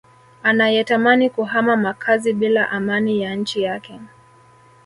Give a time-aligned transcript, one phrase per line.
[0.43, 3.99] anayetamani kuhama makazi bila amani ya nchi yake